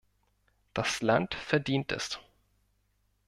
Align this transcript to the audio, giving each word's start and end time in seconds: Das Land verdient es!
Das 0.73 1.03
Land 1.03 1.35
verdient 1.35 1.91
es! 1.91 2.19